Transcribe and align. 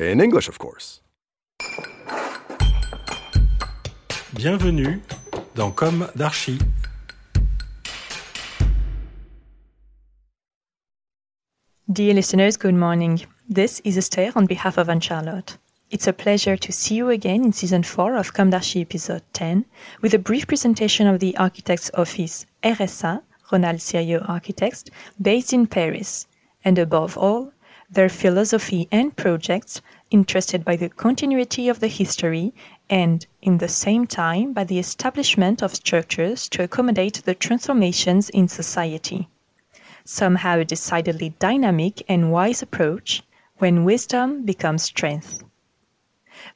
In 0.00 0.18
English, 0.18 0.48
of 0.48 0.58
course. 0.58 1.02
Bienvenue 4.32 5.02
dans 5.54 5.70
Comme 5.72 6.08
d'Archi. 6.16 6.58
Dear 11.92 12.14
listeners, 12.14 12.56
good 12.56 12.74
morning. 12.74 13.20
This 13.46 13.82
is 13.84 13.98
Esther 13.98 14.32
on 14.34 14.46
behalf 14.46 14.78
of 14.78 14.88
Anne 14.88 15.00
Charlotte. 15.00 15.58
It's 15.90 16.06
a 16.06 16.14
pleasure 16.14 16.56
to 16.56 16.72
see 16.72 16.94
you 16.94 17.10
again 17.10 17.44
in 17.44 17.52
season 17.52 17.82
4 17.82 18.16
of 18.16 18.32
Comme 18.32 18.48
d'Archi 18.48 18.80
episode 18.80 19.22
10 19.34 19.66
with 20.00 20.14
a 20.14 20.18
brief 20.18 20.46
presentation 20.46 21.08
of 21.08 21.20
the 21.20 21.36
architect's 21.36 21.90
office 21.92 22.46
RSA, 22.62 23.20
Ronald 23.52 23.82
Sirieux 23.82 24.24
Architects, 24.26 24.84
based 25.20 25.52
in 25.52 25.66
Paris, 25.66 26.26
and 26.64 26.78
above 26.78 27.18
all, 27.18 27.52
their 27.90 28.08
philosophy 28.08 28.88
and 28.92 29.16
projects 29.16 29.82
interested 30.10 30.64
by 30.64 30.76
the 30.76 30.88
continuity 30.88 31.68
of 31.68 31.80
the 31.80 31.88
history 31.88 32.54
and, 32.88 33.26
in 33.42 33.58
the 33.58 33.68
same 33.68 34.06
time, 34.06 34.52
by 34.52 34.64
the 34.64 34.78
establishment 34.78 35.62
of 35.62 35.74
structures 35.74 36.48
to 36.48 36.62
accommodate 36.62 37.22
the 37.24 37.34
transformations 37.34 38.28
in 38.30 38.48
society 38.48 39.28
somehow 40.04 40.58
a 40.58 40.64
decidedly 40.64 41.30
dynamic 41.38 42.02
and 42.08 42.32
wise 42.32 42.62
approach 42.62 43.22
when 43.58 43.84
wisdom 43.84 44.44
becomes 44.44 44.82
strength. 44.82 45.44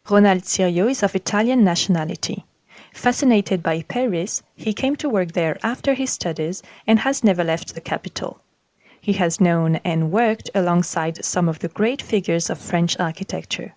Ronald 0.08 0.44
Sirieux 0.44 0.88
is 0.88 1.02
of 1.02 1.14
Italian 1.14 1.62
nationality. 1.62 2.44
Fascinated 2.92 3.62
by 3.62 3.82
Paris, 3.82 4.42
he 4.54 4.72
came 4.72 4.96
to 4.96 5.08
work 5.08 5.32
there 5.32 5.58
after 5.62 5.94
his 5.94 6.10
studies 6.10 6.62
and 6.86 7.00
has 7.00 7.22
never 7.22 7.44
left 7.44 7.74
the 7.74 7.80
capital. 7.80 8.40
He 9.04 9.12
has 9.20 9.38
known 9.38 9.76
and 9.84 10.10
worked 10.10 10.48
alongside 10.54 11.22
some 11.26 11.46
of 11.46 11.58
the 11.58 11.68
great 11.68 12.00
figures 12.00 12.48
of 12.48 12.58
French 12.58 12.98
architecture. 12.98 13.74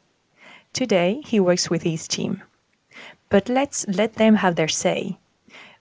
Today, 0.72 1.22
he 1.25 1.38
works 1.38 1.70
with 1.70 1.83
his 1.83 2.08
team. 2.08 2.44
But 3.28 3.50
let's 3.50 3.86
let 3.89 4.14
them 4.14 4.36
have 4.36 4.55
their 4.55 4.70
say, 4.70 5.17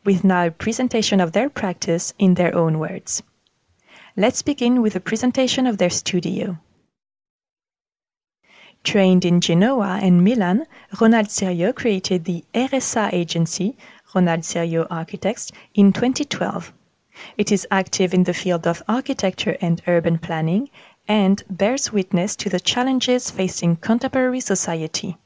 with 0.04 0.24
now 0.24 0.46
a 0.46 0.50
presentation 0.50 1.20
of 1.20 1.30
their 1.30 1.48
practice 1.48 2.12
in 2.18 2.34
their 2.34 2.52
own 2.56 2.80
words. 2.80 3.22
Let's 4.16 4.42
begin 4.42 4.82
with 4.82 4.96
a 4.96 5.06
presentation 5.08 5.68
of 5.68 5.78
their 5.78 5.90
studio. 5.90 6.58
Trained 8.82 9.24
in 9.24 9.40
Genoa 9.40 10.00
and 10.02 10.24
Milan, 10.24 10.66
Ronald 11.00 11.30
Serio 11.30 11.72
created 11.72 12.24
the 12.24 12.42
RSA 12.52 13.12
agency, 13.12 13.76
Ronald 14.12 14.44
Serio 14.44 14.88
Architects, 14.90 15.52
in 15.72 15.92
2012. 15.92 16.72
It 17.38 17.52
is 17.52 17.66
active 17.70 18.12
in 18.12 18.24
the 18.24 18.34
field 18.34 18.66
of 18.66 18.82
architecture 18.88 19.56
and 19.60 19.82
urban 19.86 20.18
planning 20.18 20.70
and 21.08 21.42
bears 21.48 21.92
witness 21.92 22.36
to 22.36 22.48
the 22.48 22.60
challenges 22.60 23.30
facing 23.30 23.76
contemporary 23.76 24.40
society. 24.40 25.16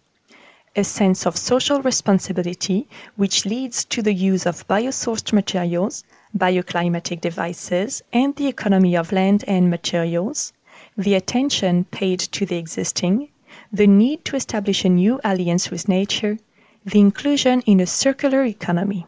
A 0.76 0.84
sense 0.84 1.26
of 1.26 1.36
social 1.36 1.82
responsibility, 1.82 2.88
which 3.16 3.44
leads 3.44 3.84
to 3.86 4.02
the 4.02 4.14
use 4.14 4.46
of 4.46 4.66
biosourced 4.68 5.32
materials, 5.32 6.04
bioclimatic 6.36 7.20
devices, 7.20 8.02
and 8.12 8.36
the 8.36 8.46
economy 8.46 8.96
of 8.96 9.10
land 9.10 9.44
and 9.48 9.68
materials, 9.68 10.52
the 10.96 11.14
attention 11.14 11.84
paid 11.84 12.20
to 12.20 12.46
the 12.46 12.56
existing, 12.56 13.30
the 13.72 13.86
need 13.86 14.24
to 14.26 14.36
establish 14.36 14.84
a 14.84 14.88
new 14.88 15.20
alliance 15.24 15.70
with 15.70 15.88
nature, 15.88 16.38
the 16.84 17.00
inclusion 17.00 17.62
in 17.62 17.80
a 17.80 17.86
circular 17.86 18.44
economy. 18.44 19.06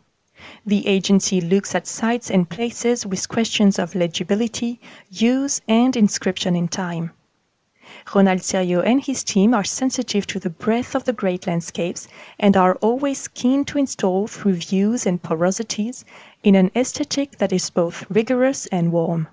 The 0.66 0.86
agency 0.86 1.40
looks 1.40 1.74
at 1.74 1.86
sites 1.86 2.30
and 2.30 2.48
places 2.48 3.04
with 3.06 3.28
questions 3.28 3.78
of 3.78 3.94
legibility, 3.94 4.80
use, 5.10 5.60
and 5.68 5.96
inscription 5.96 6.56
in 6.56 6.68
time. 6.68 7.12
Ronald 8.14 8.42
Sirieux 8.42 8.80
and 8.80 9.04
his 9.04 9.22
team 9.22 9.54
are 9.54 9.64
sensitive 9.64 10.26
to 10.28 10.38
the 10.38 10.50
breadth 10.50 10.94
of 10.94 11.04
the 11.04 11.12
great 11.12 11.46
landscapes 11.46 12.08
and 12.38 12.56
are 12.56 12.76
always 12.76 13.28
keen 13.28 13.64
to 13.66 13.78
install 13.78 14.26
through 14.26 14.54
views 14.54 15.06
and 15.06 15.22
porosities 15.22 16.04
in 16.42 16.54
an 16.54 16.70
aesthetic 16.74 17.38
that 17.38 17.52
is 17.52 17.70
both 17.70 18.06
rigorous 18.10 18.66
and 18.66 18.92
warm. 18.92 19.28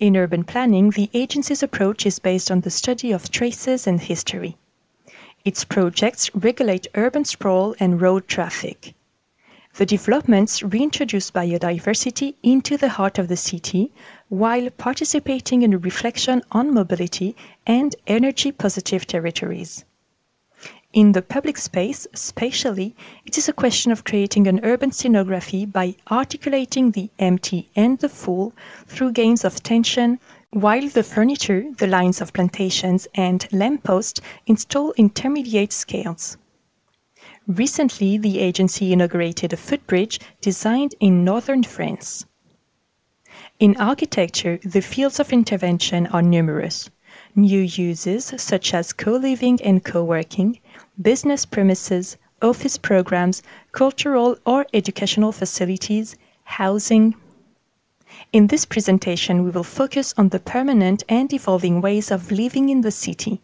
In 0.00 0.16
urban 0.16 0.44
planning, 0.44 0.90
the 0.90 1.10
agency's 1.12 1.62
approach 1.62 2.06
is 2.06 2.18
based 2.18 2.50
on 2.50 2.62
the 2.62 2.70
study 2.70 3.12
of 3.12 3.30
traces 3.30 3.86
and 3.86 4.00
history. 4.00 4.56
Its 5.44 5.64
projects 5.64 6.34
regulate 6.34 6.86
urban 6.94 7.24
sprawl 7.24 7.74
and 7.78 8.00
road 8.00 8.26
traffic. 8.26 8.94
The 9.74 9.86
developments 9.86 10.62
reintroduce 10.62 11.30
biodiversity 11.30 12.34
into 12.42 12.76
the 12.76 12.90
heart 12.90 13.18
of 13.18 13.28
the 13.28 13.36
city 13.36 13.92
while 14.28 14.68
participating 14.70 15.62
in 15.62 15.72
a 15.72 15.78
reflection 15.78 16.42
on 16.50 16.74
mobility 16.74 17.36
and 17.66 17.94
energy 18.06 18.52
positive 18.52 19.06
territories. 19.06 19.84
In 20.92 21.12
the 21.12 21.22
public 21.22 21.56
space, 21.56 22.08
spatially, 22.14 22.96
it 23.24 23.38
is 23.38 23.48
a 23.48 23.52
question 23.52 23.92
of 23.92 24.02
creating 24.02 24.48
an 24.48 24.58
urban 24.64 24.90
scenography 24.90 25.70
by 25.70 25.94
articulating 26.10 26.90
the 26.90 27.10
empty 27.20 27.70
and 27.76 27.96
the 28.00 28.08
full 28.08 28.52
through 28.86 29.12
games 29.12 29.44
of 29.44 29.62
tension, 29.62 30.18
while 30.50 30.88
the 30.88 31.04
furniture, 31.04 31.70
the 31.78 31.86
lines 31.86 32.20
of 32.20 32.32
plantations, 32.32 33.06
and 33.14 33.46
lampposts 33.52 34.20
install 34.46 34.92
intermediate 34.96 35.72
scales. 35.72 36.36
Recently, 37.46 38.18
the 38.18 38.38
agency 38.38 38.92
inaugurated 38.92 39.52
a 39.52 39.56
footbridge 39.56 40.20
designed 40.40 40.94
in 41.00 41.24
northern 41.24 41.62
France. 41.62 42.26
In 43.58 43.76
architecture, 43.76 44.58
the 44.62 44.80
fields 44.80 45.18
of 45.20 45.32
intervention 45.32 46.06
are 46.08 46.22
numerous. 46.22 46.90
New 47.34 47.60
uses 47.60 48.32
such 48.36 48.74
as 48.74 48.92
co 48.92 49.12
living 49.12 49.60
and 49.62 49.84
co 49.84 50.04
working, 50.04 50.60
business 51.00 51.44
premises, 51.46 52.16
office 52.42 52.78
programs, 52.78 53.42
cultural 53.72 54.36
or 54.46 54.66
educational 54.72 55.32
facilities, 55.32 56.16
housing. 56.44 57.14
In 58.32 58.48
this 58.48 58.64
presentation, 58.64 59.44
we 59.44 59.50
will 59.50 59.64
focus 59.64 60.14
on 60.16 60.30
the 60.30 60.40
permanent 60.40 61.04
and 61.08 61.32
evolving 61.32 61.80
ways 61.80 62.10
of 62.10 62.30
living 62.30 62.68
in 62.68 62.80
the 62.80 62.90
city. 62.90 63.40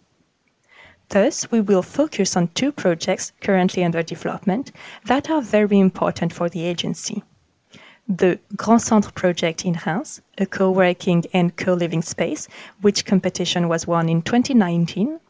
Thus, 1.08 1.50
we 1.50 1.60
will 1.60 1.82
focus 1.82 2.36
on 2.36 2.48
two 2.48 2.72
projects 2.72 3.32
currently 3.40 3.84
under 3.84 4.02
development 4.02 4.72
that 5.04 5.30
are 5.30 5.40
very 5.40 5.78
important 5.78 6.32
for 6.32 6.48
the 6.48 6.64
agency. 6.64 7.22
The 8.08 8.38
Grand 8.56 8.82
Centre 8.82 9.10
project 9.12 9.64
in 9.64 9.78
Reims, 9.84 10.20
a 10.38 10.46
co-working 10.46 11.24
and 11.32 11.56
co-living 11.56 12.02
space, 12.02 12.48
which 12.80 13.04
competition 13.04 13.68
was 13.68 13.86
won 13.86 14.08
in 14.08 14.22
2019, 14.22 15.20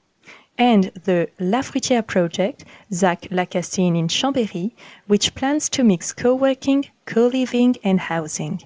and 0.58 0.84
the 1.04 1.28
La 1.38 1.60
Fruitière 1.60 2.06
project, 2.06 2.64
ZAC 2.92 3.28
La 3.30 3.44
Cassine 3.44 3.96
in 3.96 4.08
Chambéry, 4.08 4.72
which 5.06 5.34
plans 5.34 5.68
to 5.70 5.84
mix 5.84 6.12
co-working, 6.12 6.86
co-living 7.04 7.76
and 7.84 8.00
housing. 8.00 8.62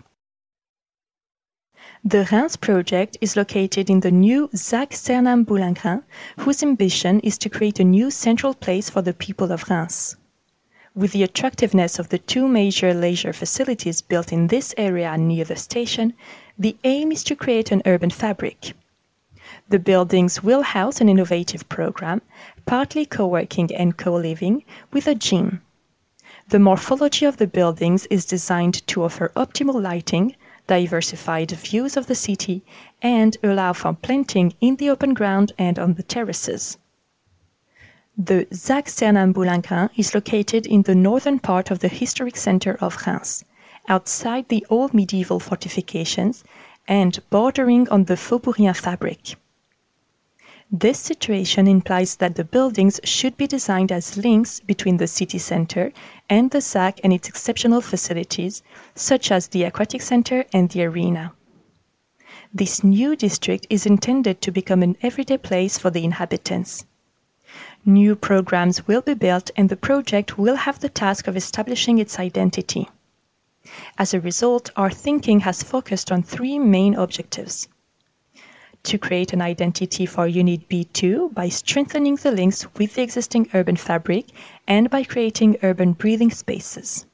The 2.05 2.27
Reims 2.33 2.57
project 2.57 3.19
is 3.21 3.37
located 3.37 3.91
in 3.91 4.01
the 4.01 4.11
new 4.11 4.49
ZAC 4.55 4.93
Sernam 4.93 5.45
Boulingrin, 5.45 6.03
whose 6.39 6.63
ambition 6.63 7.21
is 7.21 7.37
to 7.37 7.51
create 7.51 7.79
a 7.79 7.85
new 7.85 8.11
central 8.11 8.55
place 8.55 8.89
for 8.89 9.03
the 9.03 9.13
people 9.13 9.53
of 9.53 9.69
Reims. 9.69 10.17
With 10.95 11.13
the 11.13 11.23
attractiveness 11.23 11.99
of 11.99 12.09
the 12.09 12.17
two 12.17 12.49
major 12.49 12.95
leisure 12.95 13.35
facilities 13.35 14.01
built 14.01 14.33
in 14.33 14.47
this 14.47 14.75
area 14.79 15.15
near 15.19 15.45
the 15.45 15.57
station, 15.57 16.15
the 16.59 16.75
aim 16.85 17.13
is 17.13 17.23
to 17.25 17.37
create 17.37 17.71
an 17.71 17.83
urban 17.85 18.09
fabric. 18.09 18.73
The 19.69 19.79
buildings 19.79 20.43
will 20.43 20.63
house 20.63 21.03
an 21.03 21.11
innovative 21.11 21.69
program, 21.69 22.23
partly 22.65 23.05
co-working 23.05 23.75
and 23.75 23.99
co-living, 23.99 24.65
with 24.91 25.07
a 25.07 25.15
gym. 25.15 25.61
The 26.49 26.59
morphology 26.59 27.27
of 27.27 27.37
the 27.37 27.47
buildings 27.47 28.07
is 28.07 28.25
designed 28.25 28.87
to 28.87 29.05
offer 29.05 29.33
optimal 29.37 29.83
lighting, 29.83 30.35
diversified 30.67 31.51
views 31.51 31.97
of 31.97 32.07
the 32.07 32.15
city, 32.15 32.63
and 33.03 33.37
allow 33.43 33.73
for 33.73 33.93
planting 33.95 34.55
in 34.61 34.77
the 34.77 34.91
open 34.91 35.15
ground 35.15 35.53
and 35.59 35.79
on 35.79 35.95
the 35.95 36.03
terraces. 36.03 36.79
The 38.19 38.47
ZAC 38.53 38.87
Sernam-Boulingrin 38.87 39.91
is 39.97 40.15
located 40.15 40.67
in 40.67 40.83
the 40.83 40.95
northern 40.95 41.39
part 41.39 41.71
of 41.71 41.79
the 41.79 41.89
historic 41.89 42.37
center 42.37 42.77
of 42.81 43.07
Reims, 43.07 43.45
outside 43.89 44.49
the 44.49 44.67
old 44.69 44.93
medieval 44.93 45.41
fortifications 45.41 46.45
and 46.87 47.19
bordering 47.31 47.89
on 47.89 48.05
the 48.05 48.17
Faubourien 48.17 48.77
fabric. 48.77 49.37
This 50.73 51.01
situation 51.01 51.67
implies 51.67 52.17
that 52.17 52.37
the 52.37 52.45
buildings 52.45 53.01
should 53.03 53.37
be 53.37 53.49
designed 53.49 53.91
as 53.91 54.17
links 54.17 54.61
between 54.61 54.99
the 54.99 55.09
city 55.09 55.39
center 55.39 55.93
and 56.29 56.53
the 56.53 56.61
ZAC 56.61 57.01
and 57.03 57.13
its 57.13 57.29
exceptional 57.29 57.81
facilities, 57.81 58.63
such 58.95 59.33
as 59.33 59.49
the 59.49 59.65
aquatic 59.65 60.01
center 60.01 60.45
and 60.53 60.71
the 60.71 60.85
arena. 60.85 61.33
This 62.55 62.85
new 62.85 63.17
district 63.17 63.67
is 63.69 63.85
intended 63.85 64.41
to 64.43 64.53
become 64.53 64.85
an 64.85 64.97
everyday 65.03 65.39
place 65.39 65.77
for 65.77 65.91
the 65.91 66.05
inhabitants. 66.05 66.87
New 67.85 68.15
programs 68.15 68.87
will 68.87 69.03
be 69.03 69.15
built 69.15 69.51
and 69.57 69.71
the 69.71 69.77
project 69.77 70.39
will 70.39 70.57
have 70.57 70.79
the 70.79 70.89
task 70.89 71.27
of 71.27 71.37
establishing 71.37 71.99
its 71.99 72.21
identity. 72.21 72.89
As 73.99 74.15
a 74.15 74.21
result, 74.21 74.71
our 74.77 74.91
thinking 74.91 75.41
has 75.41 75.65
focused 75.65 76.13
on 76.13 76.23
three 76.23 76.61
main 76.61 76.95
objectives. 76.95 77.67
To 78.85 78.99
create 78.99 79.33
an 79.33 79.43
identity 79.43 80.07
for 80.07 80.27
Unit 80.27 80.69
B2 80.69 81.35
by 81.35 81.49
strengthening 81.49 82.17
the 82.17 82.33
links 82.33 82.67
with 82.75 82.95
the 82.95 83.03
existing 83.03 83.49
urban 83.55 83.77
fabric 83.77 84.27
and 84.67 84.91
by 84.91 85.05
creating 85.05 85.59
urban 85.63 85.93
breathing 85.93 86.31
spaces. 86.31 87.07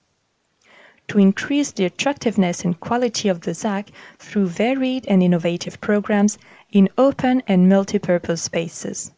To 1.09 1.19
increase 1.19 1.73
the 1.73 1.85
attractiveness 1.85 2.65
and 2.65 2.81
quality 2.81 3.29
of 3.29 3.43
the 3.43 3.53
ZAC 3.53 3.91
through 4.19 4.47
varied 4.47 5.07
and 5.07 5.23
innovative 5.23 5.81
programs 5.81 6.39
in 6.71 6.89
open 6.97 7.43
and 7.47 7.69
multi-purpose 7.69 8.43
spaces 8.43 9.13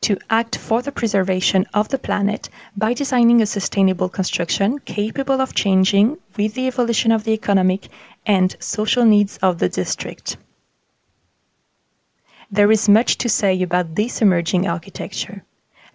to 0.00 0.18
act 0.30 0.56
for 0.56 0.80
the 0.80 0.92
preservation 0.92 1.66
of 1.74 1.88
the 1.90 1.98
planet 1.98 2.48
by 2.76 2.94
designing 2.94 3.42
a 3.42 3.46
sustainable 3.46 4.08
construction 4.08 4.78
capable 4.80 5.40
of 5.40 5.54
changing 5.54 6.16
with 6.36 6.54
the 6.54 6.66
evolution 6.66 7.12
of 7.12 7.24
the 7.24 7.32
economic 7.32 7.88
and 8.24 8.56
social 8.60 9.04
needs 9.04 9.36
of 9.38 9.58
the 9.58 9.68
district. 9.68 10.36
There 12.50 12.72
is 12.72 12.88
much 12.88 13.18
to 13.18 13.28
say 13.28 13.62
about 13.62 13.94
this 13.94 14.20
emerging 14.20 14.66
architecture. 14.66 15.44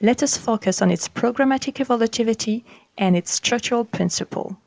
Let 0.02 0.24
us 0.24 0.38
focus 0.38 0.82
on 0.82 0.92
its 0.92 1.08
programmatic 1.08 1.76
evolutivity 1.84 2.64
and 2.98 3.16
its 3.16 3.32
structural 3.32 3.86
principle 3.86 4.58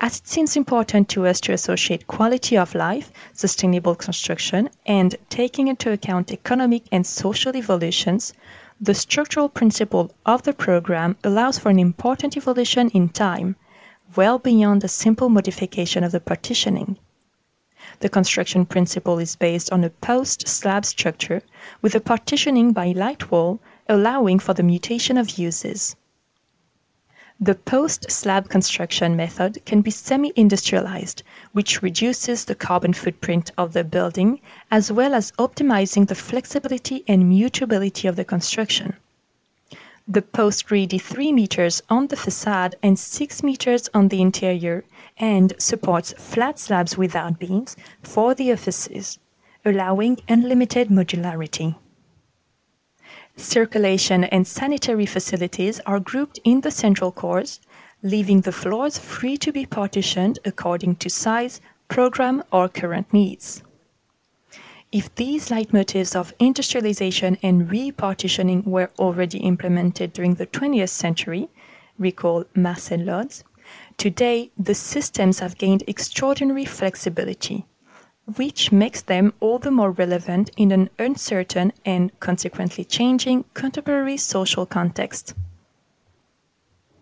as 0.00 0.18
it 0.18 0.26
seems 0.26 0.56
important 0.56 1.08
to 1.08 1.26
us 1.26 1.40
to 1.40 1.52
associate 1.52 2.06
quality 2.06 2.56
of 2.56 2.74
life, 2.74 3.12
sustainable 3.32 3.94
construction, 3.94 4.68
and 4.86 5.14
taking 5.28 5.68
into 5.68 5.92
account 5.92 6.32
economic 6.32 6.82
and 6.90 7.06
social 7.06 7.54
evolutions, 7.56 8.32
the 8.80 8.94
structural 8.94 9.48
principle 9.48 10.12
of 10.26 10.42
the 10.42 10.52
program 10.52 11.16
allows 11.22 11.58
for 11.58 11.68
an 11.68 11.78
important 11.78 12.36
evolution 12.36 12.88
in 12.90 13.08
time, 13.08 13.54
well 14.16 14.38
beyond 14.38 14.82
a 14.82 14.88
simple 14.88 15.28
modification 15.28 16.02
of 16.02 16.12
the 16.12 16.20
partitioning. 16.20 16.98
The 18.00 18.08
construction 18.08 18.66
principle 18.66 19.18
is 19.18 19.36
based 19.36 19.72
on 19.72 19.84
a 19.84 19.90
post 19.90 20.48
slab 20.48 20.84
structure 20.84 21.42
with 21.80 21.94
a 21.94 22.00
partitioning 22.00 22.72
by 22.72 22.92
light 22.92 23.30
wall 23.30 23.60
allowing 23.88 24.38
for 24.38 24.54
the 24.54 24.62
mutation 24.62 25.18
of 25.18 25.38
uses. 25.38 25.96
The 27.40 27.56
post-slab 27.56 28.48
construction 28.48 29.16
method 29.16 29.64
can 29.66 29.80
be 29.80 29.90
semi-industrialized, 29.90 31.24
which 31.50 31.82
reduces 31.82 32.44
the 32.44 32.54
carbon 32.54 32.92
footprint 32.92 33.50
of 33.58 33.72
the 33.72 33.82
building 33.82 34.40
as 34.70 34.92
well 34.92 35.12
as 35.12 35.32
optimizing 35.32 36.06
the 36.06 36.14
flexibility 36.14 37.02
and 37.08 37.28
mutability 37.28 38.06
of 38.06 38.14
the 38.14 38.24
construction. 38.24 38.94
The 40.08 40.22
post 40.22 40.70
ready 40.72 40.98
3 40.98 41.32
meters 41.32 41.80
on 41.88 42.08
the 42.08 42.16
facade 42.16 42.74
and 42.82 42.98
6 42.98 43.42
meters 43.44 43.88
on 43.94 44.08
the 44.08 44.20
interior 44.20 44.84
and 45.16 45.54
supports 45.58 46.12
flat 46.18 46.58
slabs 46.58 46.98
without 46.98 47.38
beams 47.38 47.76
for 48.02 48.34
the 48.34 48.52
offices, 48.52 49.20
allowing 49.64 50.18
unlimited 50.28 50.88
modularity. 50.88 51.76
Circulation 53.36 54.24
and 54.24 54.46
sanitary 54.46 55.06
facilities 55.06 55.80
are 55.86 56.00
grouped 56.00 56.40
in 56.42 56.62
the 56.62 56.72
central 56.72 57.12
cores, 57.12 57.60
leaving 58.02 58.40
the 58.40 58.52
floors 58.52 58.98
free 58.98 59.36
to 59.36 59.52
be 59.52 59.64
partitioned 59.64 60.40
according 60.44 60.96
to 60.96 61.08
size, 61.08 61.60
program, 61.86 62.42
or 62.50 62.68
current 62.68 63.12
needs. 63.12 63.62
If 64.92 65.14
these 65.14 65.48
leitmotifs 65.48 66.14
of 66.14 66.34
industrialization 66.38 67.38
and 67.42 67.70
repartitioning 67.70 68.66
were 68.66 68.90
already 68.98 69.38
implemented 69.38 70.12
during 70.12 70.34
the 70.34 70.46
20th 70.46 70.90
century, 70.90 71.48
recall 71.98 72.44
Marcel 72.54 73.00
Lods, 73.00 73.42
today 73.96 74.50
the 74.58 74.74
systems 74.74 75.38
have 75.38 75.56
gained 75.56 75.82
extraordinary 75.86 76.66
flexibility 76.66 77.64
which 78.36 78.70
makes 78.70 79.02
them 79.02 79.32
all 79.40 79.58
the 79.58 79.70
more 79.70 79.90
relevant 79.90 80.50
in 80.56 80.70
an 80.70 80.88
uncertain 80.98 81.72
and 81.84 82.18
consequently 82.20 82.84
changing 82.84 83.44
contemporary 83.54 84.16
social 84.16 84.64
context. 84.66 85.34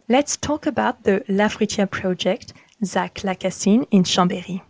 Let's 0.09 0.37
talk 0.37 0.67
about 0.67 1.05
the 1.05 1.23
La 1.29 1.49
Fruitière 1.49 1.91
project, 1.91 2.53
ZAC 2.85 3.23
La 3.23 3.35
Cassine 3.35 3.85
in 3.91 4.03
Chambéry. 4.03 4.63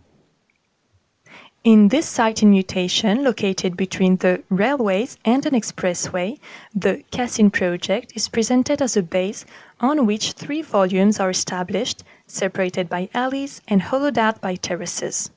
In 1.62 1.89
this 1.89 2.07
site 2.09 2.43
in 2.43 2.53
mutation, 2.53 3.23
located 3.23 3.77
between 3.77 4.17
the 4.17 4.43
railways 4.49 5.19
and 5.27 5.45
an 5.45 5.53
expressway, 5.53 6.39
the 6.75 7.05
Cassin 7.11 7.51
project 7.51 8.12
is 8.15 8.31
presented 8.31 8.81
as 8.81 8.97
a 8.97 9.03
base 9.03 9.45
on 9.79 10.07
which 10.07 10.33
three 10.33 10.62
volumes 10.62 11.21
are 11.21 11.29
established, 11.29 12.03
separated 12.27 12.89
by 12.89 13.11
alleys 13.12 13.61
and 13.69 13.83
hollowed 13.83 14.17
out 14.17 14.41
by 14.41 14.55
terraces. 14.55 15.31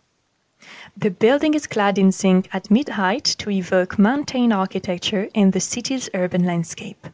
The 0.95 1.11
building 1.11 1.55
is 1.55 1.67
clad 1.67 1.97
in 1.97 2.13
zinc 2.13 2.47
at 2.53 2.71
mid 2.71 2.89
height 2.89 3.25
to 3.39 3.49
evoke 3.49 3.99
mountain 3.99 4.53
architecture 4.53 5.27
and 5.35 5.51
the 5.51 5.59
city's 5.59 6.09
urban 6.13 6.45
landscape. 6.45 7.05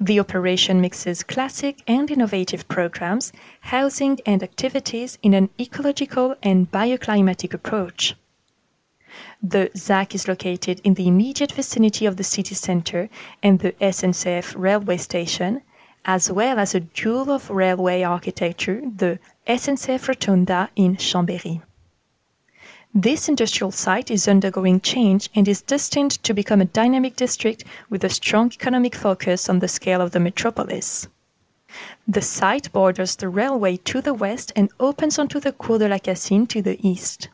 The 0.00 0.20
operation 0.20 0.80
mixes 0.80 1.22
classic 1.22 1.82
and 1.86 2.10
innovative 2.10 2.68
programs, 2.68 3.32
housing 3.60 4.18
and 4.26 4.42
activities 4.42 5.18
in 5.22 5.34
an 5.34 5.50
ecological 5.58 6.36
and 6.42 6.70
bioclimatic 6.70 7.54
approach. 7.54 8.14
The 9.42 9.70
ZAC 9.76 10.14
is 10.14 10.28
located 10.28 10.80
in 10.84 10.94
the 10.94 11.08
immediate 11.08 11.52
vicinity 11.52 12.06
of 12.06 12.16
the 12.16 12.24
city 12.24 12.54
center 12.54 13.08
and 13.42 13.58
the 13.58 13.72
SNCF 13.72 14.54
railway 14.56 14.98
station, 14.98 15.62
as 16.04 16.30
well 16.30 16.58
as 16.58 16.74
a 16.74 16.80
jewel 16.80 17.30
of 17.30 17.50
railway 17.50 18.02
architecture, 18.02 18.80
the 18.96 19.18
SNCF 19.46 20.08
Rotunda 20.08 20.70
in 20.76 20.96
Chambéry. 20.96 21.62
This 22.94 23.28
industrial 23.28 23.70
site 23.70 24.10
is 24.10 24.26
undergoing 24.26 24.80
change 24.80 25.30
and 25.32 25.46
is 25.46 25.62
destined 25.62 26.10
to 26.24 26.34
become 26.34 26.60
a 26.60 26.64
dynamic 26.64 27.14
district 27.14 27.62
with 27.88 28.02
a 28.02 28.08
strong 28.08 28.50
economic 28.52 28.96
focus 28.96 29.48
on 29.48 29.60
the 29.60 29.68
scale 29.68 30.00
of 30.00 30.10
the 30.10 30.18
metropolis. 30.18 31.06
The 32.08 32.20
site 32.20 32.72
borders 32.72 33.14
the 33.14 33.28
railway 33.28 33.76
to 33.76 34.00
the 34.00 34.12
west 34.12 34.52
and 34.56 34.72
opens 34.80 35.20
onto 35.20 35.38
the 35.38 35.52
Cours 35.52 35.78
de 35.78 35.88
la 35.88 35.98
Cassine 35.98 36.48
to 36.48 36.60
the 36.60 36.84
east. 36.84 37.28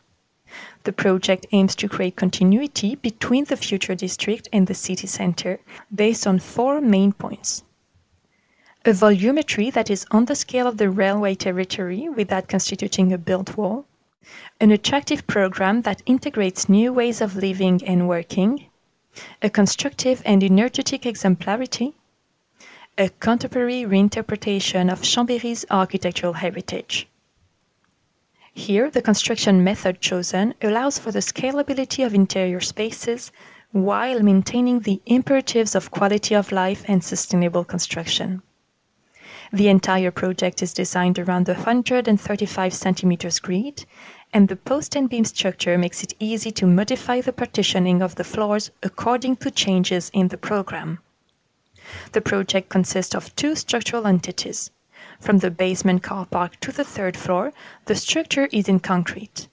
The 0.85 0.93
project 0.93 1.47
aims 1.53 1.75
to 1.77 1.89
create 1.89 2.17
continuity 2.17 2.97
between 2.97 3.45
the 3.45 3.57
future 3.57 3.95
district 3.95 4.51
and 4.53 4.67
the 4.67 4.75
city 4.75 5.07
center 5.07 5.61
based 5.93 6.27
on 6.27 6.39
four 6.39 6.83
main 6.83 7.13
points. 7.13 7.65
A 8.85 8.91
volumetry 8.91 9.73
that 9.73 9.89
is 9.89 10.05
on 10.11 10.27
the 10.27 10.37
scale 10.37 10.67
of 10.67 10.77
the 10.77 10.91
railway 10.91 11.35
territory 11.35 12.11
without 12.11 12.47
constituting 12.47 13.11
a 13.11 13.19
built 13.19 13.57
wall 13.57 13.87
an 14.61 14.71
attractive 14.71 15.27
program 15.27 15.83
that 15.83 16.03
integrates 16.07 16.69
new 16.69 16.93
ways 16.93 17.21
of 17.21 17.37
living 17.37 17.83
and 17.87 18.09
working, 18.09 18.67
a 19.43 19.51
constructive 19.51 20.23
and 20.25 20.43
energetic 20.43 21.05
exemplarity, 21.07 21.95
a 22.99 23.09
contemporary 23.09 23.83
reinterpretation 23.83 24.91
of 24.91 25.03
Chambéry's 25.03 25.67
architectural 25.71 26.35
heritage. 26.35 27.09
Here, 28.55 28.91
the 28.91 29.03
construction 29.03 29.63
method 29.63 30.01
chosen 30.01 30.55
allows 30.63 30.99
for 30.99 31.13
the 31.13 31.19
scalability 31.19 32.07
of 32.07 32.15
interior 32.15 32.61
spaces 32.61 33.31
while 33.73 34.23
maintaining 34.23 34.81
the 34.81 35.03
imperatives 35.05 35.75
of 35.75 35.91
quality 35.91 36.35
of 36.35 36.53
life 36.53 36.83
and 36.89 37.05
sustainable 37.05 37.65
construction. 37.65 38.41
The 39.53 39.69
entire 39.69 40.11
project 40.11 40.63
is 40.63 40.73
designed 40.73 41.19
around 41.19 41.47
the 41.47 41.55
135 41.55 42.73
centimeters 42.73 43.39
grid 43.39 43.85
and 44.37 44.49
the 44.49 44.57
post 44.71 44.95
and 44.95 45.09
beam 45.09 45.25
structure 45.25 45.79
makes 45.79 46.03
it 46.03 46.13
easy 46.21 46.51
to 46.51 46.67
modify 46.67 47.23
the 47.23 47.33
partitioning 47.33 48.03
of 48.03 48.17
the 48.17 48.31
floors 48.33 48.71
according 48.83 49.35
to 49.35 49.51
changes 49.51 50.11
in 50.13 50.29
the 50.29 50.37
program. 50.37 50.99
The 52.13 52.21
project 52.21 52.69
consists 52.69 53.15
of 53.15 53.35
two 53.35 53.55
structural 53.55 54.07
entities. 54.07 54.71
From 55.21 55.39
the 55.39 55.51
basement 55.51 56.03
car 56.03 56.27
park 56.27 56.61
to 56.61 56.71
the 56.71 56.85
third 56.85 57.17
floor, 57.17 57.55
the 57.87 57.95
structure 57.95 58.47
is 58.53 58.69
in 58.69 58.79
concrete. 58.79 59.49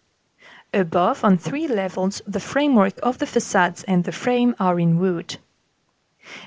Above, 0.74 1.24
on 1.24 1.38
three 1.38 1.70
levels, 1.70 2.22
the 2.28 2.42
framework 2.42 2.96
of 3.02 3.20
the 3.20 3.32
facades 3.36 3.86
and 3.86 4.04
the 4.04 4.12
frame 4.12 4.54
are 4.60 4.82
in 4.82 5.00
wood. 5.00 5.38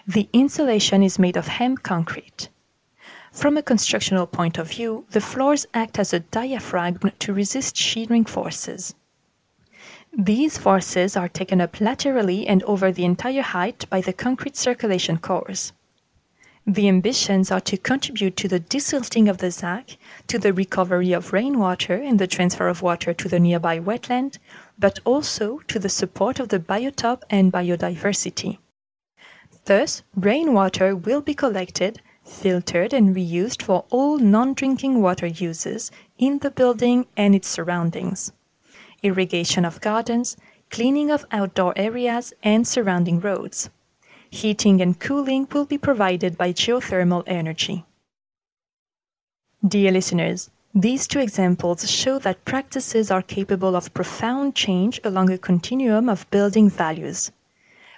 The 0.07 0.29
insulation 0.35 1.03
is 1.03 1.19
made 1.19 1.39
of 1.39 1.49
hemp 1.49 1.83
concrete. 1.83 2.51
From 3.37 3.59
a 3.59 3.63
constructional 3.63 4.27
point 4.27 4.57
of 4.57 4.71
view, 4.71 5.05
the 5.11 5.21
floors 5.21 5.67
act 5.75 5.99
as 5.99 6.15
a 6.15 6.21
diaphragm 6.21 6.99
to 7.19 7.35
resist 7.35 7.77
shearing 7.77 8.25
forces. 8.25 8.95
These 10.11 10.57
forces 10.57 11.19
are 11.19 11.29
taken 11.29 11.61
up 11.61 11.79
laterally 11.79 12.47
and 12.47 12.63
over 12.63 12.91
the 12.91 13.05
entire 13.05 13.43
height 13.43 13.85
by 13.91 14.01
the 14.01 14.15
concrete 14.15 14.57
circulation 14.57 15.19
cores. 15.19 15.75
The 16.67 16.89
ambitions 16.89 17.51
are 17.51 17.61
to 17.61 17.77
contribute 17.77 18.39
to 18.39 18.49
the 18.49 18.59
desilting 18.59 19.29
of 19.29 19.37
the 19.37 19.51
ZAC, 19.51 19.99
to 20.29 20.39
the 20.39 20.55
recovery 20.55 21.13
of 21.13 21.35
rainwater 21.35 21.97
and 21.97 22.19
the 22.19 22.27
transfer 22.27 22.69
of 22.69 22.81
water 22.81 23.13
to 23.13 23.29
the 23.29 23.39
nearby 23.39 23.79
wetland, 23.79 24.39
but 24.79 24.99
also 25.05 25.59
to 25.69 25.79
the 25.79 25.91
support 25.91 26.41
of 26.41 26.49
the 26.49 26.59
biotop 26.59 27.21
and 27.29 27.53
biodiversity. 27.53 28.57
Thus, 29.67 30.03
rainwater 30.17 30.97
will 30.97 31.21
be 31.21 31.35
collected, 31.35 32.01
filtered, 32.27 32.93
and 32.93 33.15
reused 33.15 33.63
for 33.63 33.85
all 33.91 34.19
non 34.19 34.53
drinking 34.55 35.01
water 35.01 35.27
uses 35.27 35.91
in 36.19 36.39
the 36.41 36.51
building 36.51 37.07
and 37.17 37.35
its 37.35 37.49
surroundings. 37.49 38.33
Irrigation 39.03 39.65
of 39.65 39.81
gardens, 39.81 40.37
cleaning 40.71 41.11
of 41.11 41.25
outdoor 41.31 41.73
areas 41.77 42.33
and 42.43 42.67
surrounding 42.67 43.21
roads. 43.21 43.71
Heating 44.29 44.81
and 44.81 44.99
cooling 44.99 45.47
will 45.53 45.65
be 45.65 45.79
provided 45.79 46.37
by 46.37 46.53
geothermal 46.53 47.23
energy. 47.27 47.85
Dear 49.67 49.93
listeners, 49.93 50.51
these 50.75 51.07
two 51.07 51.21
examples 51.21 51.91
show 51.91 52.19
that 52.19 52.45
practices 52.45 53.11
are 53.11 53.23
capable 53.23 53.75
of 53.75 53.95
profound 53.95 54.55
change 54.55 55.01
along 55.03 55.31
a 55.31 55.39
continuum 55.39 56.09
of 56.09 56.31
building 56.31 56.69
values. 56.69 57.33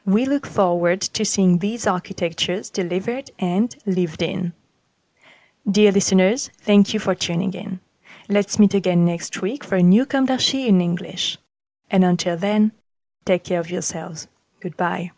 We 0.09 0.25
look 0.25 0.47
forward 0.47 1.03
to 1.03 1.23
seeing 1.23 1.59
these 1.59 1.87
architectures 1.87 2.71
delivered 2.71 3.31
and 3.39 3.77
lived 3.85 4.23
in. 4.23 4.55
Dear 5.71 5.93
listeners, 5.93 6.49
thank 6.63 6.95
you 6.95 6.99
for 6.99 7.15
tuning 7.15 7.53
in. 7.53 7.81
Let's 8.27 8.59
meet 8.59 8.73
again 8.73 9.05
next 9.05 9.43
week 9.43 9.63
for 9.63 9.77
a 9.77 9.83
new 9.83 10.07
d'Archi 10.07 10.67
in 10.67 10.81
English. 10.81 11.37
And 11.91 12.07
until 12.07 12.39
then, 12.39 12.73
take 13.27 13.45
care 13.45 13.61
of 13.61 13.71
yourselves. 13.71 14.29
Goodbye. 14.61 15.13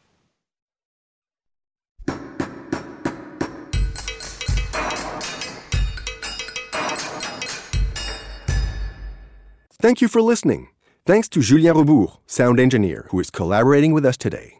Thank 9.80 10.00
you 10.00 10.08
for 10.08 10.20
listening. 10.20 10.66
Thanks 11.06 11.28
to 11.28 11.40
Julien 11.40 11.76
Rebours, 11.76 12.18
sound 12.26 12.58
engineer, 12.58 13.06
who 13.10 13.20
is 13.20 13.30
collaborating 13.30 13.92
with 13.92 14.04
us 14.04 14.16
today. 14.16 14.59